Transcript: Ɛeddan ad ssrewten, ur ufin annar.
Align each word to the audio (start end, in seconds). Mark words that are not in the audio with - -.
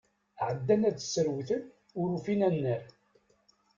Ɛeddan 0.47 0.81
ad 0.89 0.97
ssrewten, 1.03 1.63
ur 2.01 2.07
ufin 2.17 2.41
annar. 2.47 2.83